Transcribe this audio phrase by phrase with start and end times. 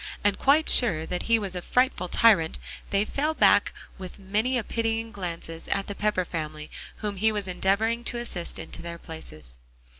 [0.23, 2.57] And quite sure that he was a frightful tyrant,
[2.89, 7.47] they fell back with many a pitying glance at the Pepper family whom he was
[7.47, 9.59] endeavoring to assist into their places.